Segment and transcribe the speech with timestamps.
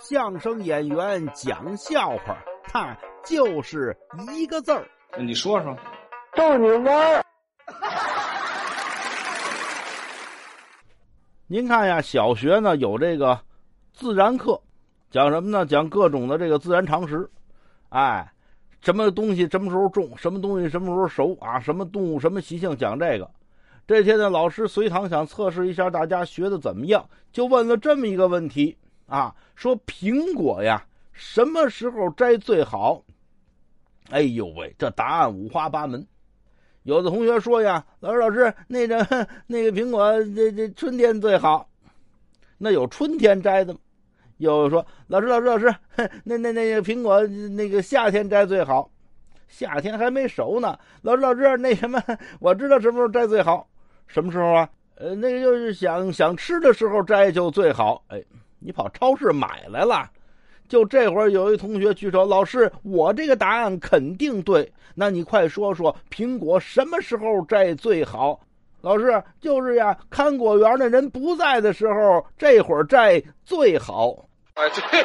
[0.00, 3.96] 相声演员讲笑话，他就是
[4.36, 4.86] 一个字儿。
[5.18, 5.76] 你说说，
[6.34, 7.24] 逗你玩儿。
[11.46, 13.40] 您看呀，小学呢有这个
[13.92, 14.60] 自然课，
[15.10, 15.66] 讲什么呢？
[15.66, 17.28] 讲各种的这个自然常识。
[17.88, 18.30] 哎，
[18.80, 21.58] 什么东西什么时候种，什么东西什么时候熟啊？
[21.58, 22.76] 什么动物什么习性？
[22.76, 23.28] 讲这个。
[23.86, 28.77] 这天呢，老师随堂想测试一下大家学的怎么样，就问了这么一个问题
[29.08, 33.02] 啊：说苹果呀，什么时候摘最好？
[34.10, 36.06] 哎呦喂，这答案五花八门。
[36.84, 38.96] 有的同学说呀，老师老师，那个
[39.46, 41.68] 那个苹果这这春天最好，
[42.56, 43.80] 那有春天摘的吗？
[44.38, 45.74] 又说老师老师老师，
[46.22, 48.90] 那那那个苹果那个夏天摘最好，
[49.48, 50.78] 夏天还没熟呢。
[51.02, 52.00] 老师老师，那什么，
[52.38, 53.68] 我知道什么时候摘最好，
[54.06, 54.70] 什么时候啊？
[54.94, 58.02] 呃，那个就是想想吃的时候摘就最好。
[58.08, 58.22] 哎，
[58.58, 60.08] 你跑超市买来了。
[60.68, 64.70] 就这会儿，有一同学举手，老师，我这个答案肯定对。
[64.94, 68.38] 那你快说说，苹果什么时候摘最好？
[68.80, 74.28] 老师，就是呀，看果园的人不在的时候，这会儿摘最好。
[74.54, 75.04] 哎，对。